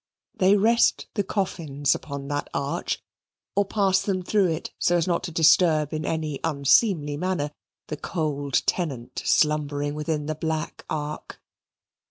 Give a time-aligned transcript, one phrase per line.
[0.33, 3.03] They rest the coffins upon that arch,
[3.55, 7.51] or pass them through it so as not to disturb in any unseemly manner
[7.85, 11.39] the cold tenant slumbering within the black ark.